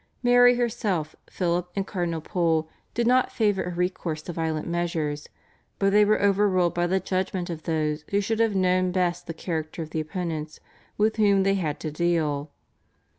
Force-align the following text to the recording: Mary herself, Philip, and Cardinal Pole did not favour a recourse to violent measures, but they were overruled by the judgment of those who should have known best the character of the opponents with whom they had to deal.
Mary 0.23 0.55
herself, 0.55 1.15
Philip, 1.29 1.69
and 1.75 1.85
Cardinal 1.85 2.21
Pole 2.21 2.67
did 2.95 3.05
not 3.05 3.31
favour 3.31 3.61
a 3.65 3.69
recourse 3.75 4.23
to 4.23 4.33
violent 4.33 4.67
measures, 4.67 5.29
but 5.77 5.91
they 5.91 6.03
were 6.03 6.19
overruled 6.19 6.73
by 6.73 6.87
the 6.87 6.99
judgment 6.99 7.51
of 7.51 7.61
those 7.61 8.03
who 8.09 8.19
should 8.19 8.39
have 8.39 8.55
known 8.55 8.91
best 8.91 9.27
the 9.27 9.33
character 9.35 9.83
of 9.83 9.91
the 9.91 10.01
opponents 10.01 10.59
with 10.97 11.17
whom 11.17 11.43
they 11.43 11.53
had 11.53 11.79
to 11.81 11.91
deal. 11.91 12.49